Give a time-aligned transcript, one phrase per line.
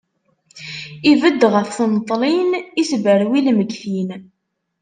[1.11, 2.51] Ibedd ɣef tneṭlin,
[2.81, 4.09] isberwi lmeggtin.